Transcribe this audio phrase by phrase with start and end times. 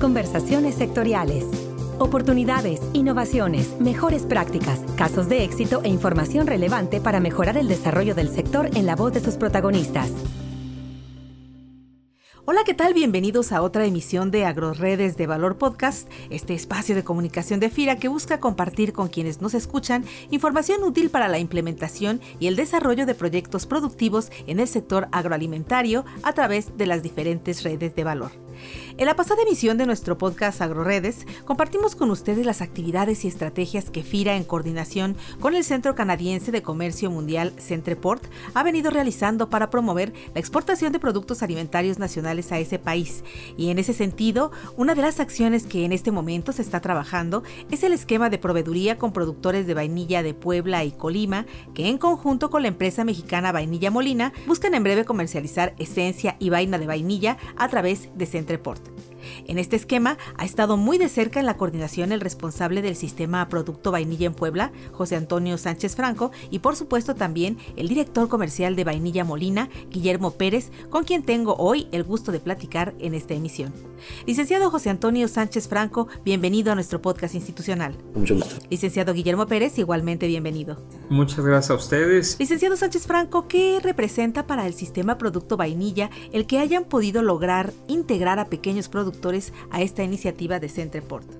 [0.00, 1.44] Conversaciones sectoriales.
[1.98, 8.30] Oportunidades, innovaciones, mejores prácticas, casos de éxito e información relevante para mejorar el desarrollo del
[8.30, 10.10] sector en la voz de sus protagonistas.
[12.46, 12.94] Hola, ¿qué tal?
[12.94, 17.96] Bienvenidos a otra emisión de AgroRedes de Valor Podcast, este espacio de comunicación de FIRA
[17.96, 23.04] que busca compartir con quienes nos escuchan información útil para la implementación y el desarrollo
[23.04, 28.32] de proyectos productivos en el sector agroalimentario a través de las diferentes redes de valor.
[29.00, 33.88] En la pasada emisión de nuestro podcast AgroRedes, compartimos con ustedes las actividades y estrategias
[33.88, 39.48] que FIRA, en coordinación con el Centro Canadiense de Comercio Mundial Centreport, ha venido realizando
[39.48, 43.24] para promover la exportación de productos alimentarios nacionales a ese país.
[43.56, 47.42] Y en ese sentido, una de las acciones que en este momento se está trabajando
[47.70, 51.96] es el esquema de proveeduría con productores de vainilla de Puebla y Colima, que en
[51.96, 56.86] conjunto con la empresa mexicana Vainilla Molina buscan en breve comercializar esencia y vaina de
[56.86, 58.89] vainilla a través de Centreport.
[59.46, 63.48] En este esquema ha estado muy de cerca en la coordinación el responsable del sistema
[63.48, 68.76] Producto Vainilla en Puebla, José Antonio Sánchez Franco, y por supuesto también el director comercial
[68.76, 73.34] de Vainilla Molina, Guillermo Pérez, con quien tengo hoy el gusto de platicar en esta
[73.34, 73.72] emisión.
[74.26, 77.94] Licenciado José Antonio Sánchez Franco, bienvenido a nuestro podcast institucional.
[78.14, 78.56] Mucho gusto.
[78.70, 80.78] Licenciado Guillermo Pérez, igualmente bienvenido.
[81.08, 82.36] Muchas gracias a ustedes.
[82.38, 87.72] Licenciado Sánchez Franco, ¿qué representa para el sistema Producto Vainilla el que hayan podido lograr
[87.88, 89.29] integrar a pequeños productores
[89.70, 91.39] a esta iniciativa de Centreport?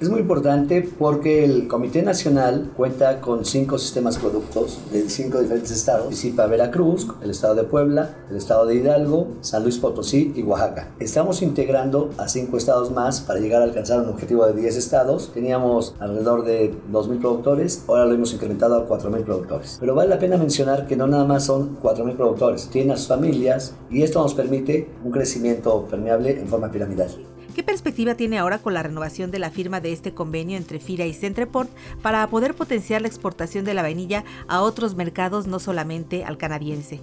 [0.00, 5.70] Es muy importante porque el Comité Nacional cuenta con cinco sistemas productos de cinco diferentes
[5.70, 6.06] estados.
[6.06, 10.90] Participa Veracruz, el estado de Puebla, el estado de Hidalgo, San Luis Potosí y Oaxaca.
[10.98, 15.30] Estamos integrando a cinco estados más para llegar a alcanzar un objetivo de 10 estados.
[15.32, 19.76] Teníamos alrededor de 2.000 productores, ahora lo hemos incrementado a 4.000 productores.
[19.78, 23.06] Pero vale la pena mencionar que no nada más son 4.000 productores, tienen a sus
[23.06, 27.10] familias y esto nos permite un crecimiento permeable en forma piramidal.
[27.54, 31.06] ¿Qué perspectiva tiene ahora con la renovación de la firma de este convenio entre FIRA
[31.06, 31.70] y Centreport
[32.02, 36.98] para poder potenciar la exportación de la vainilla a otros mercados, no solamente al canadiense?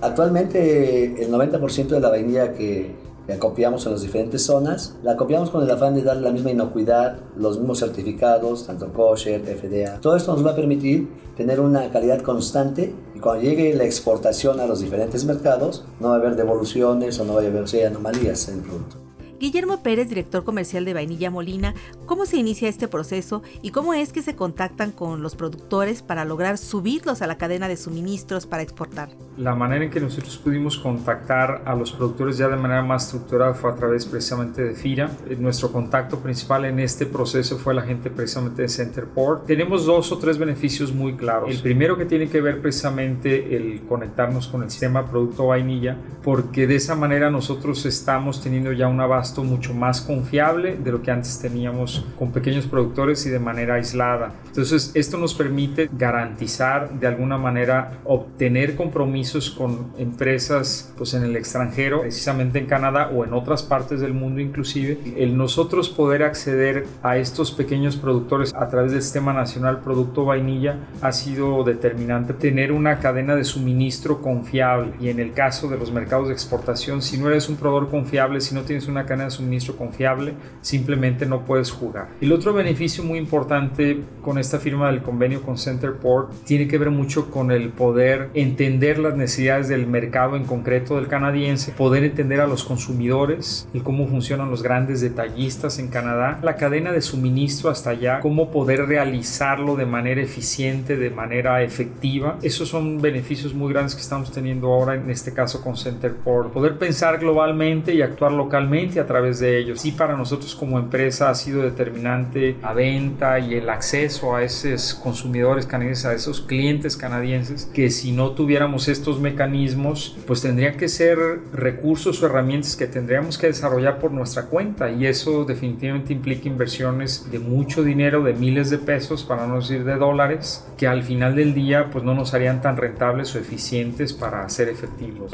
[0.00, 2.96] Actualmente el 90% de la vainilla que,
[3.32, 7.18] acopiamos en las diferentes zonas, la acopiamos con el afán de darle la misma inocuidad,
[7.36, 10.00] los mismos certificados, tanto kosher, FDA.
[10.00, 14.58] Todo esto nos va a permitir tener una calidad constante y cuando llegue la exportación
[14.58, 17.86] a los diferentes mercados, no va a haber devoluciones o no va a haber sea,
[17.86, 19.01] anomalías en el producto.
[19.42, 21.74] Guillermo Pérez, director comercial de Vainilla Molina,
[22.06, 26.24] ¿cómo se inicia este proceso y cómo es que se contactan con los productores para
[26.24, 29.08] lograr subirlos a la cadena de suministros para exportar?
[29.36, 33.52] La manera en que nosotros pudimos contactar a los productores ya de manera más estructurada
[33.54, 35.10] fue a través precisamente de FIRA.
[35.28, 39.46] Eh, nuestro contacto principal en este proceso fue la gente precisamente de Centerport.
[39.46, 41.50] Tenemos dos o tres beneficios muy claros.
[41.50, 46.68] El primero que tiene que ver precisamente el conectarnos con el sistema producto vainilla, porque
[46.68, 51.10] de esa manera nosotros estamos teniendo ya una base mucho más confiable de lo que
[51.10, 54.32] antes teníamos con pequeños productores y de manera aislada.
[54.46, 61.36] Entonces, esto nos permite garantizar de alguna manera obtener compromisos con empresas pues en el
[61.36, 66.86] extranjero, precisamente en Canadá o en otras partes del mundo inclusive, el nosotros poder acceder
[67.02, 72.34] a estos pequeños productores a través del Sistema Nacional Producto Vainilla ha sido determinante.
[72.34, 74.92] Tener una cadena de suministro confiable.
[75.00, 78.40] Y en el caso de los mercados de exportación, si no eres un proveedor confiable,
[78.40, 82.08] si no tienes una cadena de suministro confiable, simplemente no puedes jugar.
[82.22, 86.90] El otro beneficio muy importante con esta firma del convenio con Centerport tiene que ver
[86.90, 92.40] mucho con el poder entender las necesidades del mercado en concreto del canadiense, poder entender
[92.40, 97.68] a los consumidores, el cómo funcionan los grandes detallistas en Canadá, la cadena de suministro
[97.68, 102.38] hasta allá, cómo poder realizarlo de manera eficiente, de manera efectiva.
[102.40, 106.50] Esos son beneficios muy grandes que estamos teniendo ahora en este caso con Centerport.
[106.50, 109.80] Poder pensar globalmente y actuar localmente a través de ellos.
[109.80, 114.94] Sí, para nosotros como empresa ha sido determinante la venta y el acceso a esos
[114.94, 120.88] consumidores canadienses, a esos clientes canadienses, que si no tuviéramos estos mecanismos, pues tendrían que
[120.88, 121.18] ser
[121.52, 127.30] recursos o herramientas que tendríamos que desarrollar por nuestra cuenta y eso definitivamente implica inversiones
[127.30, 131.36] de mucho dinero, de miles de pesos, para no decir de dólares, que al final
[131.36, 135.32] del día pues no nos harían tan rentables o eficientes para ser efectivos.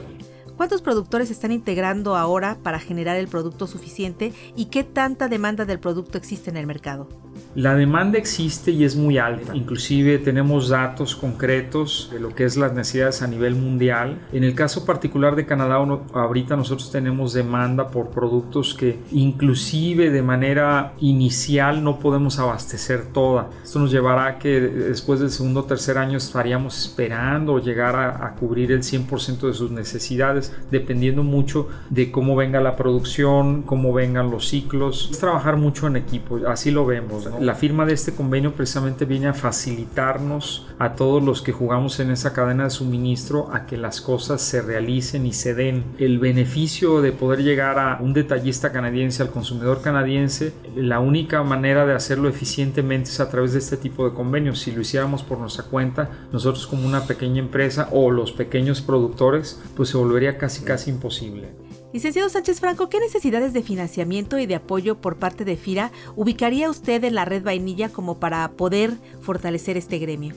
[0.58, 5.78] ¿Cuántos productores están integrando ahora para generar el producto suficiente y qué tanta demanda del
[5.78, 7.08] producto existe en el mercado?
[7.54, 9.56] La demanda existe y es muy alta.
[9.56, 14.18] Inclusive tenemos datos concretos de lo que es las necesidades a nivel mundial.
[14.32, 15.76] En el caso particular de Canadá,
[16.12, 23.48] ahorita nosotros tenemos demanda por productos que inclusive de manera inicial no podemos abastecer toda.
[23.64, 28.26] Esto nos llevará a que después del segundo o tercer año estaríamos esperando llegar a,
[28.26, 33.92] a cubrir el 100% de sus necesidades, dependiendo mucho de cómo venga la producción, cómo
[33.92, 35.08] vengan los ciclos.
[35.10, 37.26] Es trabajar mucho en equipo, así lo vemos.
[37.40, 42.10] La firma de este convenio precisamente viene a facilitarnos a todos los que jugamos en
[42.10, 45.84] esa cadena de suministro a que las cosas se realicen y se den.
[45.98, 51.86] El beneficio de poder llegar a un detallista canadiense, al consumidor canadiense, la única manera
[51.86, 54.58] de hacerlo eficientemente es a través de este tipo de convenios.
[54.58, 59.60] Si lo hiciéramos por nuestra cuenta, nosotros como una pequeña empresa o los pequeños productores,
[59.76, 61.67] pues se volvería casi casi imposible.
[61.90, 66.68] Licenciado Sánchez Franco, ¿qué necesidades de financiamiento y de apoyo por parte de FIRA ubicaría
[66.68, 68.92] usted en la red vainilla como para poder
[69.22, 70.34] fortalecer este gremio?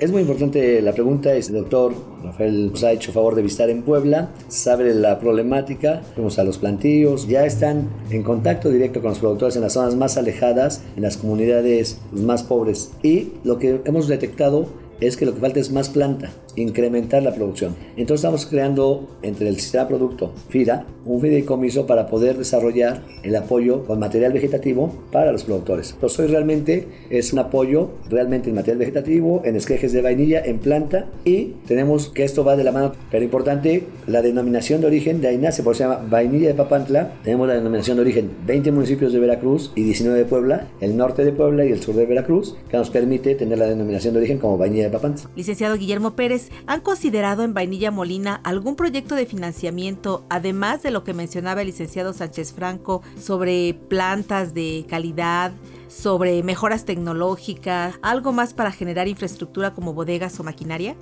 [0.00, 1.32] Es muy importante la pregunta.
[1.32, 1.94] El doctor
[2.24, 6.58] Rafael nos ha hecho favor de visitar en Puebla, sabe la problemática, vamos a los
[6.58, 11.02] plantillos, ya están en contacto directo con los productores en las zonas más alejadas, en
[11.04, 12.90] las comunidades más pobres.
[13.04, 14.66] Y lo que hemos detectado
[15.06, 17.74] es que lo que falta es más planta, incrementar la producción.
[17.96, 23.84] Entonces estamos creando entre el sistema producto FIRA un fideicomiso para poder desarrollar el apoyo
[23.84, 25.92] con material vegetativo para los productores.
[25.92, 30.58] Entonces hoy realmente es un apoyo realmente en material vegetativo, en esquejes de vainilla, en
[30.58, 35.20] planta y tenemos que esto va de la mano, pero importante, la denominación de origen
[35.20, 37.14] de ahí nace, por se llama vainilla de Papantla.
[37.24, 41.24] Tenemos la denominación de origen 20 municipios de Veracruz y 19 de Puebla, el norte
[41.24, 44.38] de Puebla y el sur de Veracruz, que nos permite tener la denominación de origen
[44.38, 44.90] como vainilla de
[45.36, 51.04] Licenciado Guillermo Pérez, ¿han considerado en Vainilla Molina algún proyecto de financiamiento, además de lo
[51.04, 55.52] que mencionaba el licenciado Sánchez Franco, sobre plantas de calidad,
[55.88, 60.96] sobre mejoras tecnológicas, algo más para generar infraestructura como bodegas o maquinaria?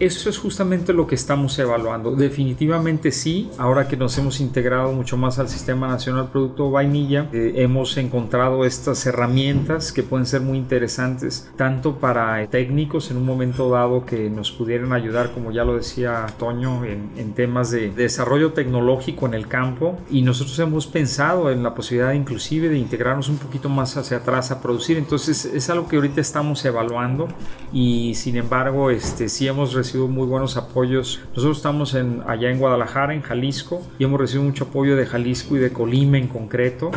[0.00, 2.14] Eso es justamente lo que estamos evaluando.
[2.14, 7.54] Definitivamente sí, ahora que nos hemos integrado mucho más al Sistema Nacional Producto Vainilla, eh,
[7.56, 13.70] hemos encontrado estas herramientas que pueden ser muy interesantes, tanto para técnicos en un momento
[13.70, 18.52] dado que nos pudieran ayudar, como ya lo decía Toño, en, en temas de desarrollo
[18.52, 19.98] tecnológico en el campo.
[20.12, 24.52] Y nosotros hemos pensado en la posibilidad inclusive de integrarnos un poquito más hacia atrás
[24.52, 24.96] a producir.
[24.96, 27.26] Entonces es algo que ahorita estamos evaluando
[27.72, 31.20] y sin embargo este, sí hemos recibido recibido muy buenos apoyos.
[31.30, 35.56] Nosotros estamos en, allá en Guadalajara, en Jalisco, y hemos recibido mucho apoyo de Jalisco
[35.56, 36.90] y de Colima en concreto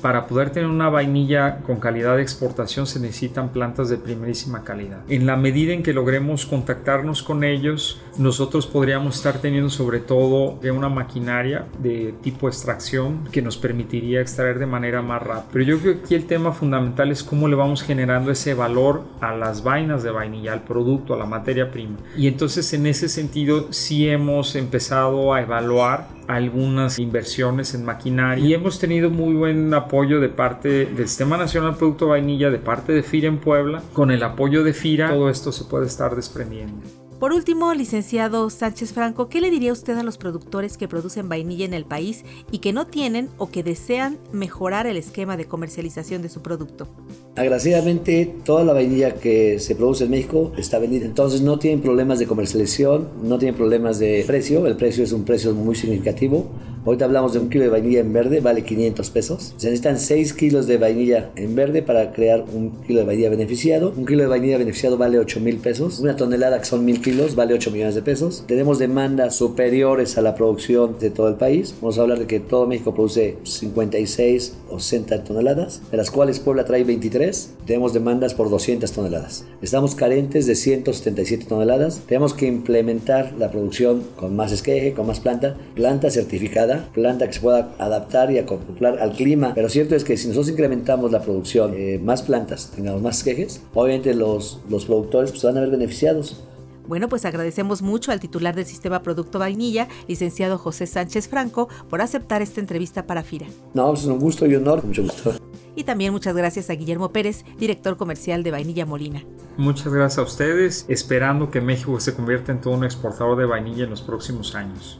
[0.00, 5.00] para poder tener una vainilla con calidad de exportación se necesitan plantas de primerísima calidad.
[5.08, 10.58] En la medida en que logremos contactarnos con ellos, nosotros podríamos estar teniendo sobre todo
[10.78, 15.48] una maquinaria de tipo extracción que nos permitiría extraer de manera más rápida.
[15.52, 19.04] Pero yo creo que aquí el tema fundamental es cómo le vamos generando ese valor
[19.20, 21.96] a las vainas de vainilla, al producto, a la materia prima.
[22.16, 28.52] Y entonces en ese sentido sí hemos empezado a evaluar algunas inversiones en maquinaria y
[28.52, 33.02] hemos tenido muy buen apoyo de parte del Sistema Nacional Producto Vainilla, de parte de
[33.02, 33.82] FIRA en Puebla.
[33.94, 36.76] Con el apoyo de FIRA todo esto se puede estar desprendiendo.
[37.18, 41.64] Por último, licenciado Sánchez Franco, ¿qué le diría usted a los productores que producen vainilla
[41.64, 46.22] en el país y que no tienen o que desean mejorar el esquema de comercialización
[46.22, 46.86] de su producto?
[47.34, 52.20] Agraciadamente, toda la vainilla que se produce en México está vendida, entonces no tienen problemas
[52.20, 56.46] de comercialización, no tienen problemas de precio, el precio es un precio muy significativo.
[56.88, 59.52] Ahorita hablamos de un kilo de vainilla en verde, vale 500 pesos.
[59.58, 63.92] Se necesitan 6 kilos de vainilla en verde para crear un kilo de vainilla beneficiado.
[63.94, 66.00] Un kilo de vainilla beneficiado vale 8 mil pesos.
[66.00, 68.44] Una tonelada que son 1000 kilos vale 8 millones de pesos.
[68.46, 71.74] Tenemos demandas superiores a la producción de todo el país.
[71.82, 76.40] Vamos a hablar de que todo México produce 56 o 60 toneladas, de las cuales
[76.40, 77.50] Puebla trae 23.
[77.66, 79.44] Tenemos demandas por 200 toneladas.
[79.60, 82.00] Estamos carentes de 177 toneladas.
[82.06, 87.32] Tenemos que implementar la producción con más esqueje, con más planta, planta certificada planta que
[87.34, 89.52] se pueda adaptar y acoplar al clima.
[89.54, 93.62] Pero cierto es que si nosotros incrementamos la producción, eh, más plantas, tengamos más quejes,
[93.74, 96.42] obviamente los, los productores pues, van a ver beneficiados.
[96.88, 102.00] Bueno, pues agradecemos mucho al titular del Sistema Producto Vainilla, licenciado José Sánchez Franco, por
[102.00, 103.46] aceptar esta entrevista para FIRA.
[103.74, 105.34] No, pues, es un gusto y honor, mucho gusto.
[105.76, 109.22] Y también muchas gracias a Guillermo Pérez, director comercial de Vainilla Molina.
[109.58, 113.84] Muchas gracias a ustedes, esperando que México se convierta en todo un exportador de vainilla
[113.84, 114.98] en los próximos años.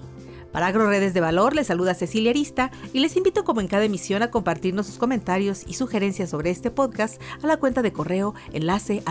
[0.52, 4.23] Para AgroRedes de Valor les saluda Cecilia Arista y les invito como en cada emisión
[4.23, 9.02] a compartirnos sus comentarios y sugerencias sobre este podcast a la cuenta de correo enlace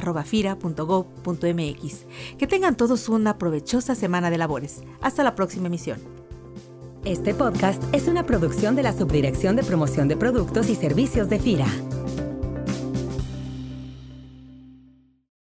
[2.37, 4.81] Que tengan todos una provechosa semana de labores.
[5.01, 5.99] Hasta la próxima emisión.
[7.05, 11.39] Este podcast es una producción de la Subdirección de Promoción de Productos y Servicios de
[11.39, 11.67] FIRA.